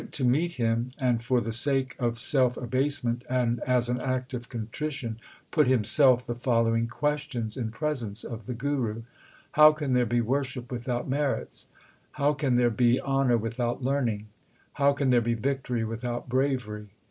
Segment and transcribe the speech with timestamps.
[0.01, 3.59] LIFE OF GURU ARJAN 59 meet him, and for the sake of self abasement and
[3.67, 5.19] as an act of contrition
[5.51, 9.03] put himself the following questions in presence of the Guru:
[9.51, 11.67] How can there be worship without merits?
[12.13, 14.27] How can there be honour without learning?
[14.73, 16.87] How can there be victory without bravery